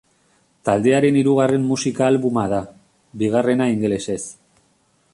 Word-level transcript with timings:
Taldearen 0.69 1.19
hirugarren 1.19 1.67
musika 1.73 2.09
albuma 2.13 2.47
da, 2.57 2.65
bigarrena 3.23 3.71
ingelesez. 3.77 4.21